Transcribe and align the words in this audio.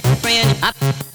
girlfriend. 0.00 0.58
I 0.62 1.07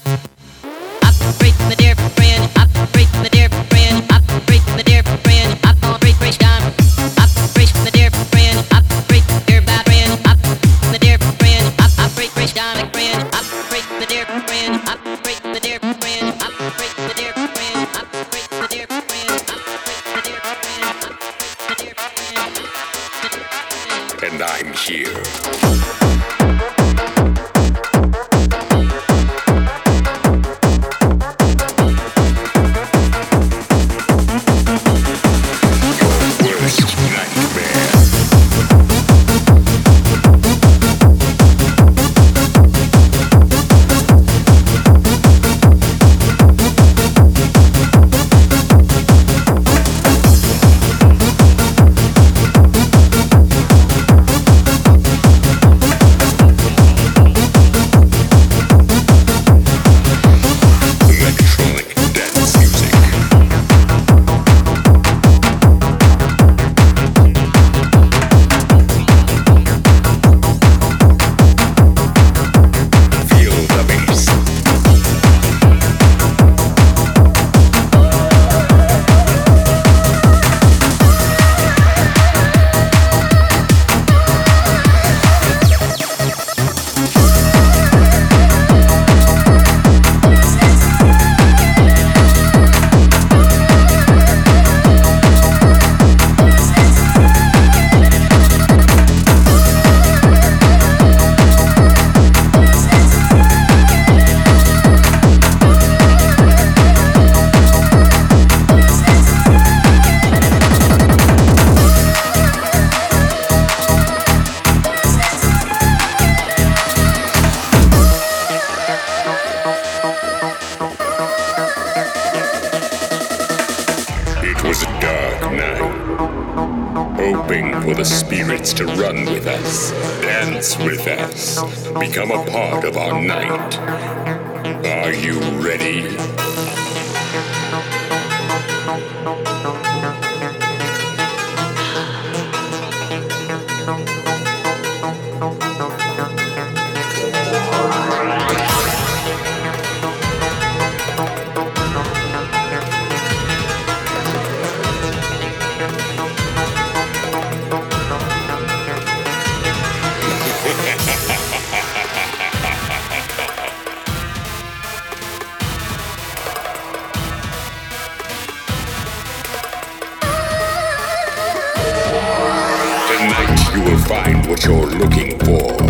find 174.06 174.46
what 174.46 174.64
you're 174.64 174.86
looking 174.86 175.38
for, 175.40 175.82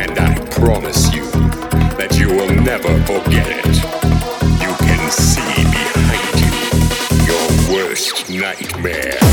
and 0.00 0.18
I 0.18 0.34
promise 0.50 1.12
you 1.12 1.24
that 1.98 2.16
you 2.18 2.28
will 2.28 2.54
never 2.62 2.92
forget 3.04 3.46
it. 3.48 3.76
You 4.62 4.72
can 4.86 5.10
see 5.10 5.64
behind 5.64 6.40
you 6.40 6.54
your 7.26 7.74
worst 7.74 8.30
nightmare. 8.30 9.25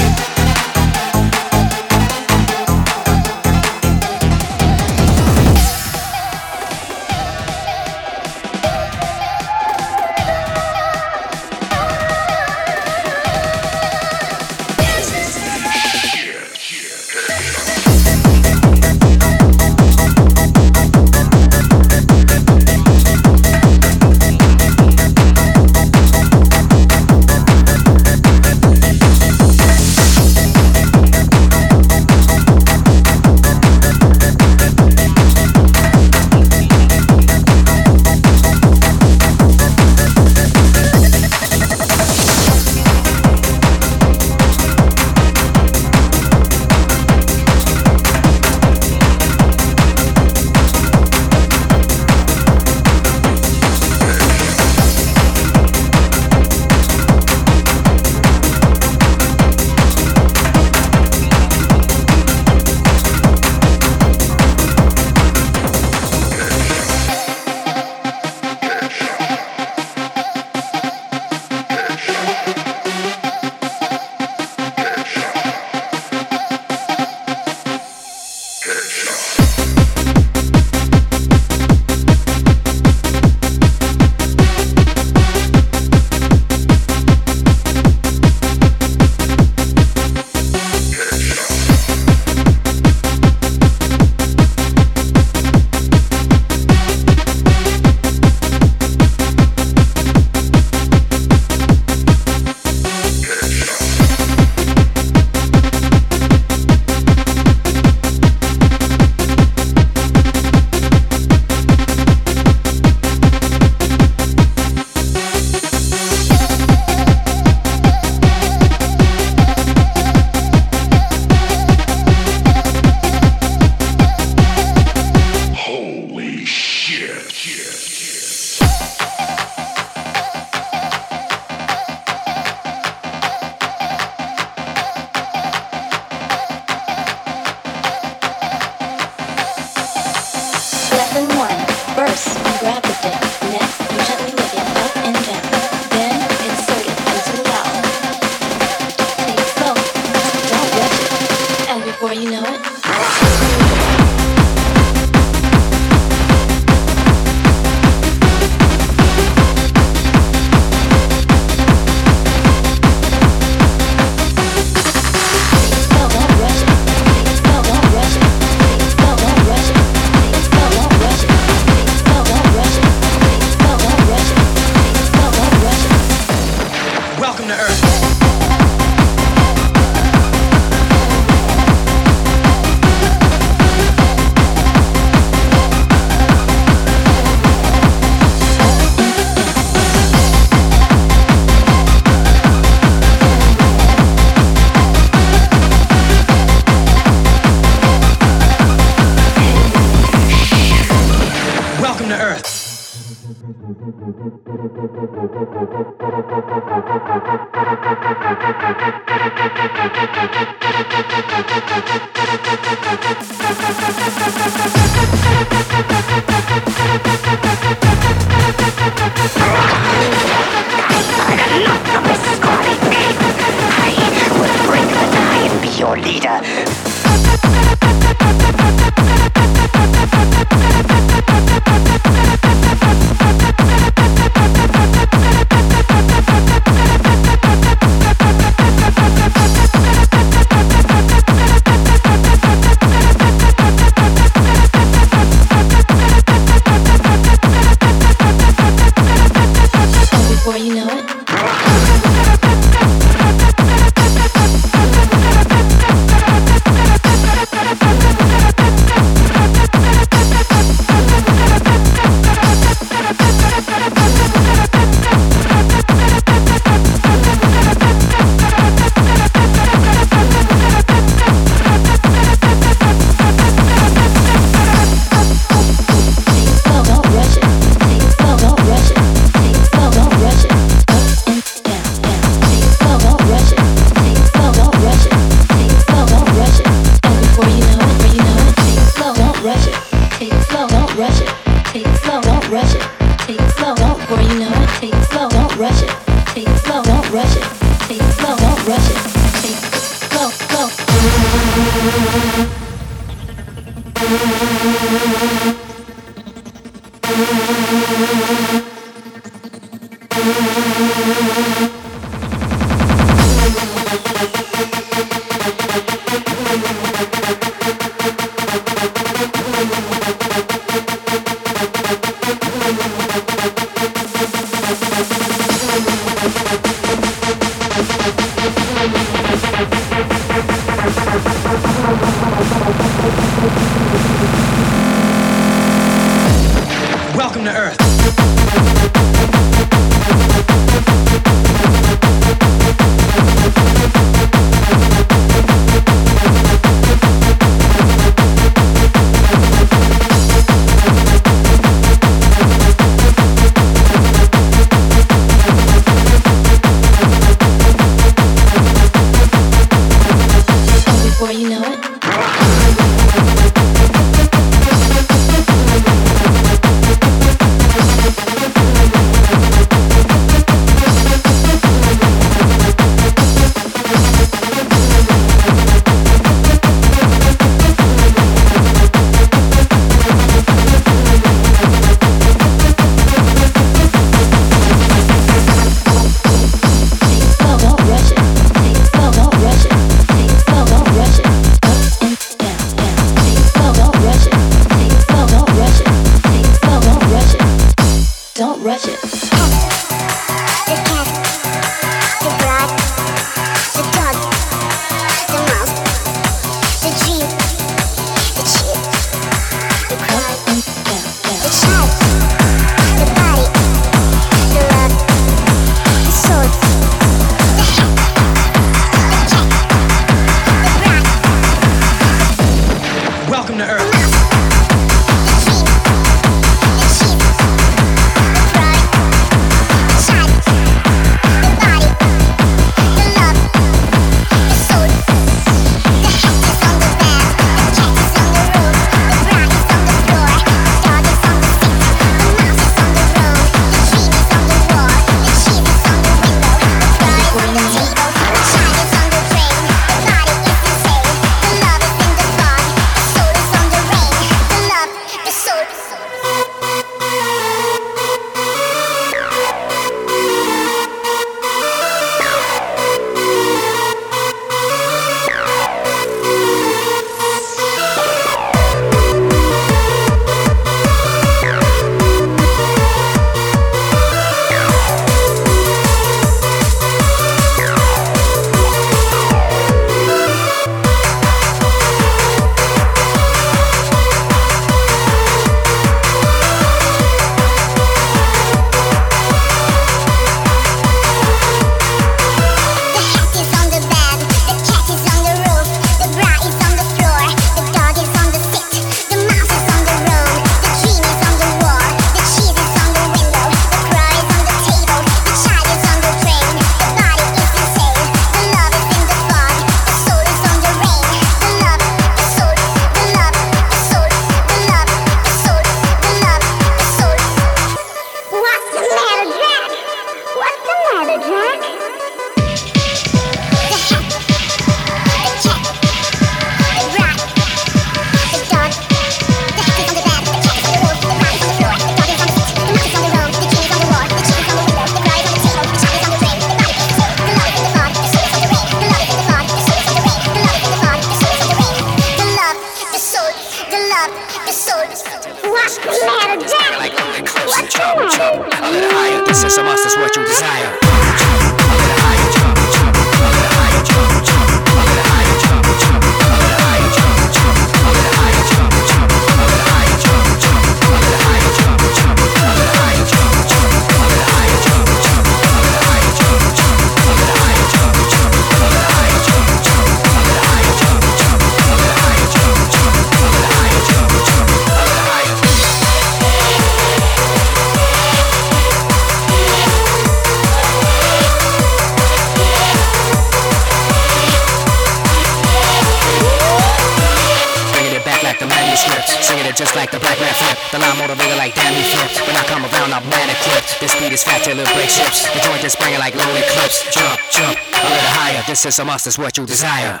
The 594.96 595.40
joint 595.42 595.62
is 595.62 595.74
springing 595.74 595.98
like 595.98 596.14
lonely 596.14 596.40
clips. 596.48 596.82
Jump, 596.90 597.20
jump, 597.30 597.58
a 597.58 597.84
little 597.84 598.10
higher. 598.16 598.42
This 598.46 598.64
is 598.64 598.78
a 598.78 598.84
must, 598.84 599.06
it's 599.06 599.18
what 599.18 599.36
you 599.36 599.44
desire. 599.44 600.00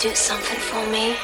do 0.00 0.14
something 0.14 0.58
for 0.58 0.86
me? 0.90 1.14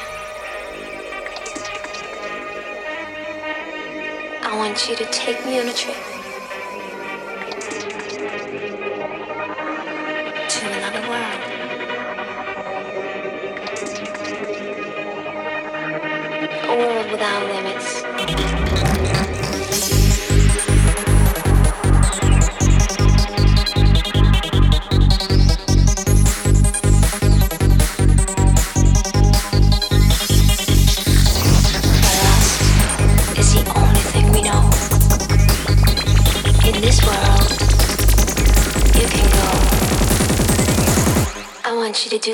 I 4.43 4.55
want 4.55 4.87
you 4.87 4.95
to 4.97 5.05
take 5.05 5.43
me 5.47 5.59
on 5.59 5.67
a 5.67 5.73
trip. 5.73 6.16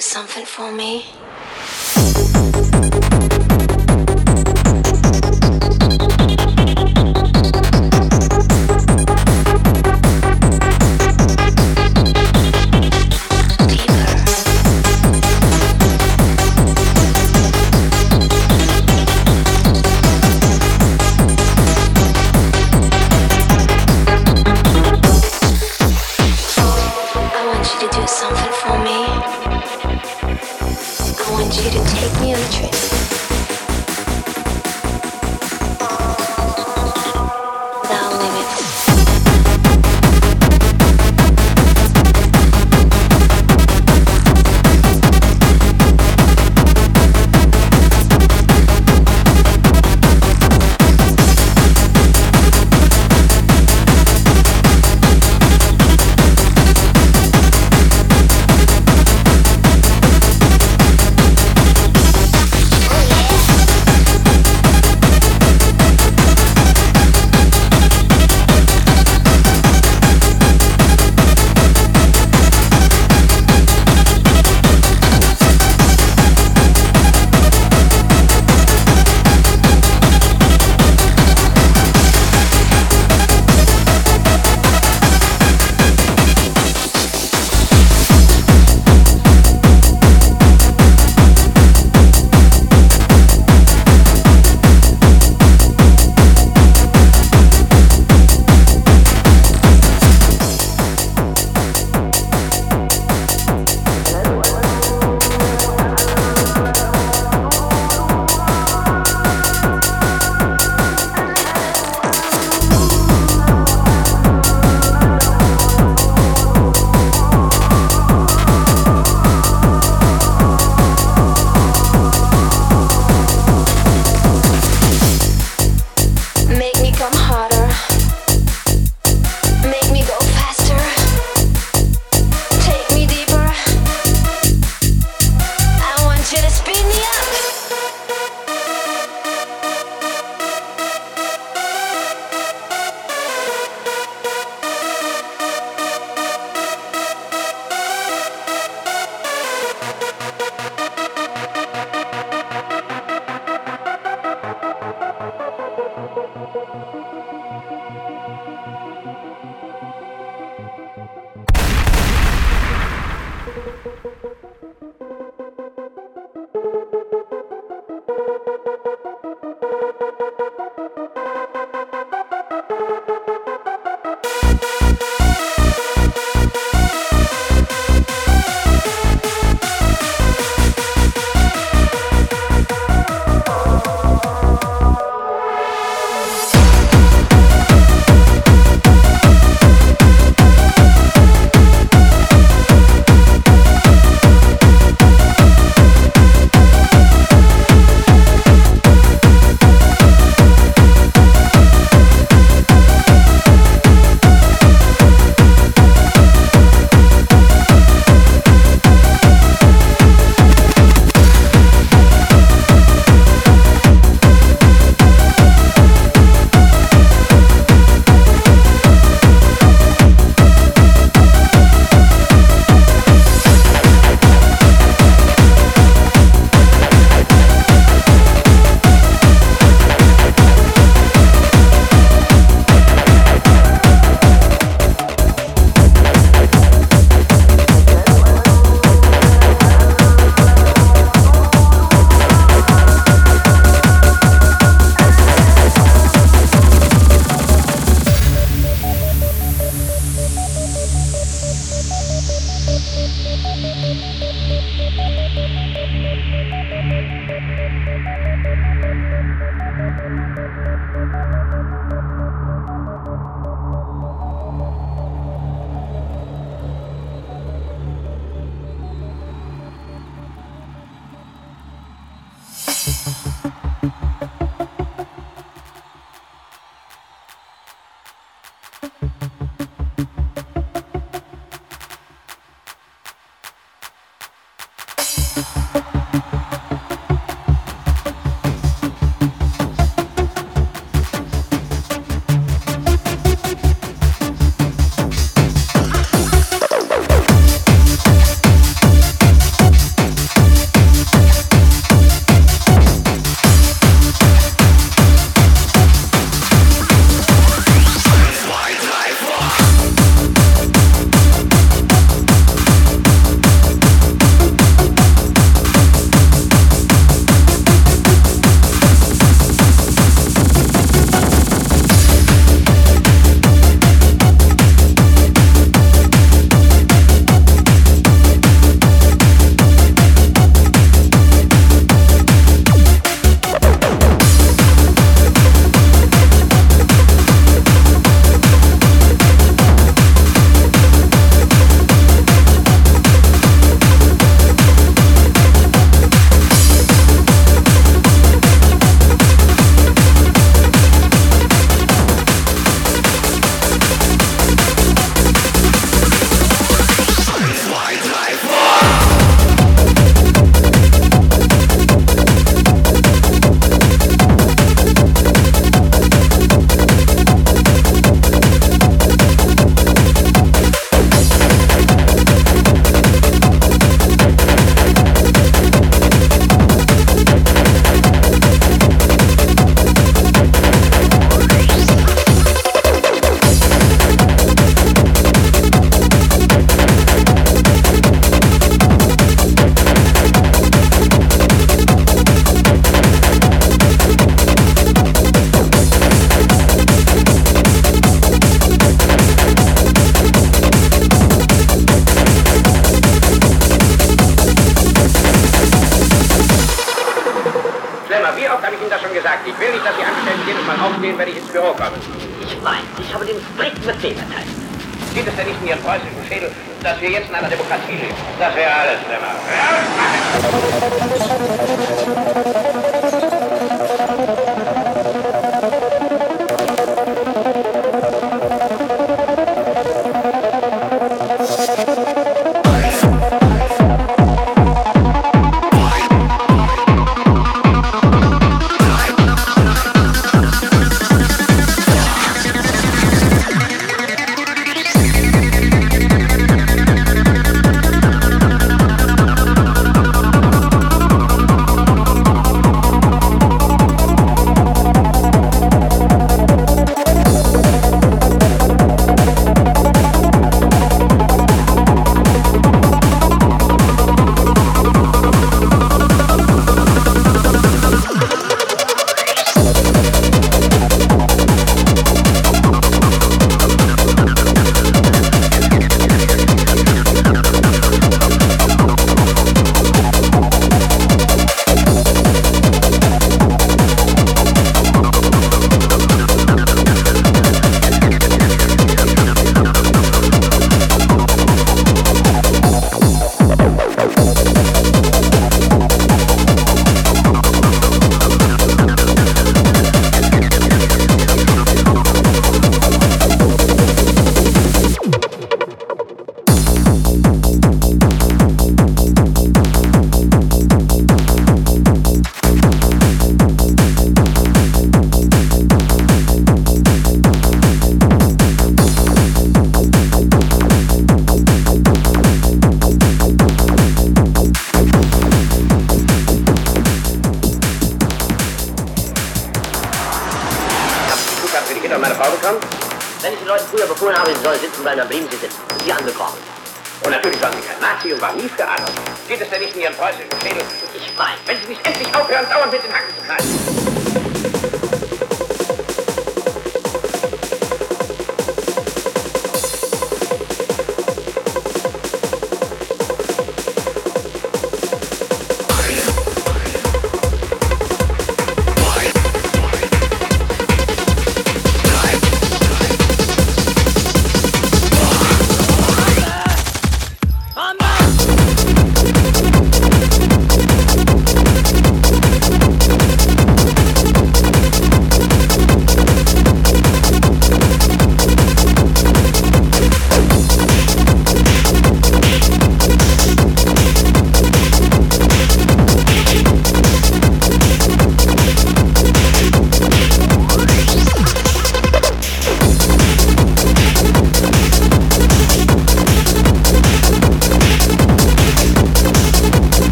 something 0.00 0.44
for 0.46 0.72
me? 0.72 1.04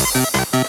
you. 0.00 0.59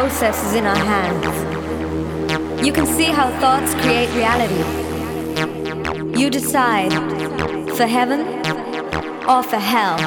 Process 0.00 0.46
is 0.46 0.54
in 0.54 0.64
our 0.64 0.76
hands. 0.76 2.64
You 2.64 2.72
can 2.72 2.86
see 2.86 3.06
how 3.06 3.30
thoughts 3.40 3.74
create 3.82 4.08
reality. 4.14 4.62
You 6.16 6.30
decide 6.30 6.92
for 7.76 7.84
heaven 7.84 8.20
or 9.28 9.42
for 9.42 9.56
hell. 9.56 9.98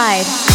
You 0.00 0.49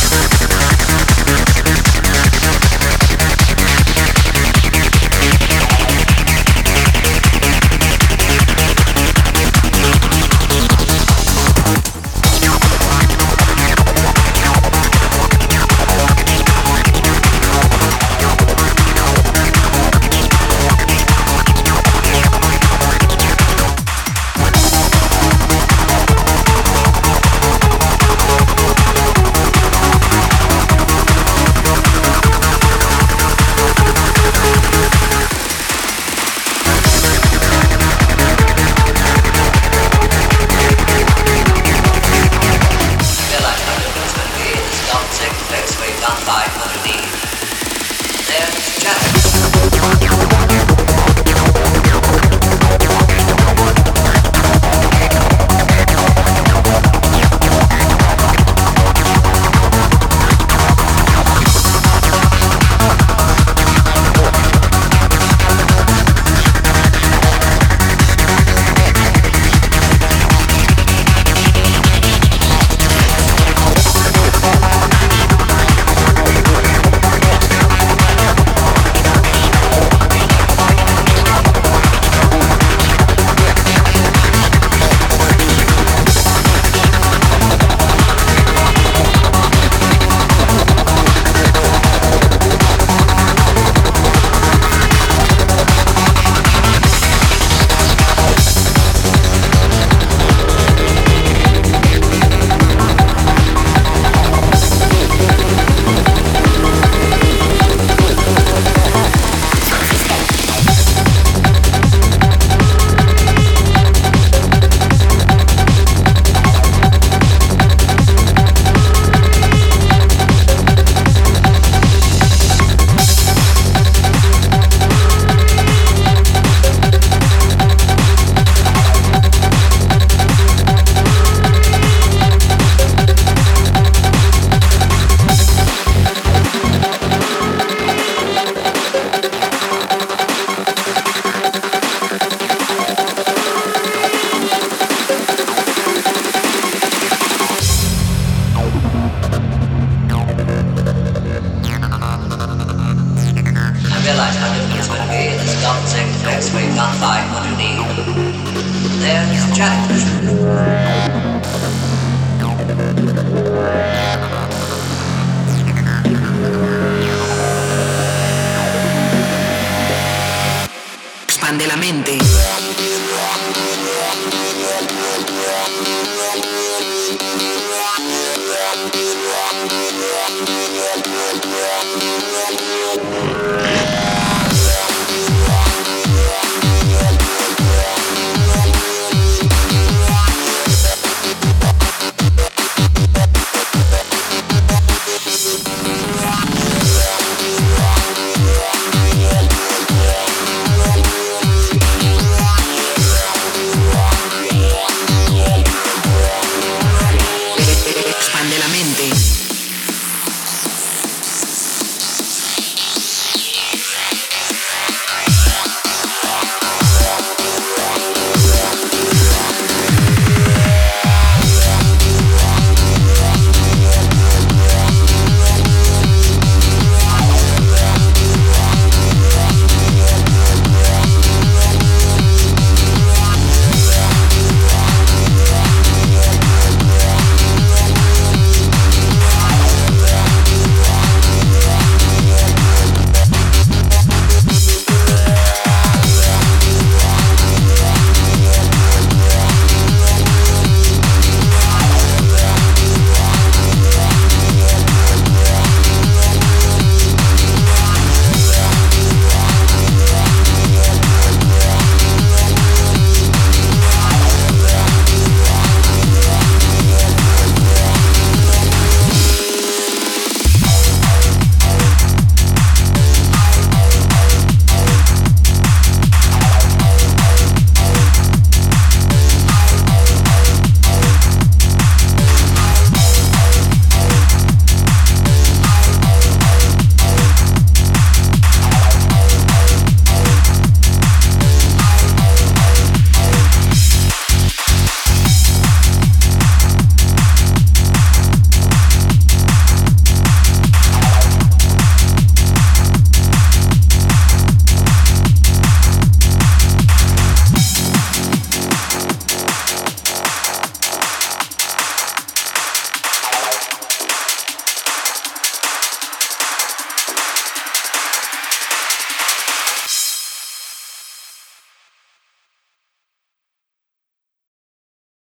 Expande 171.27 171.67
la 171.67 171.75
mente. 171.75 172.64